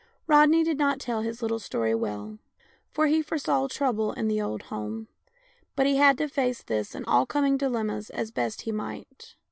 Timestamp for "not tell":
0.79-1.21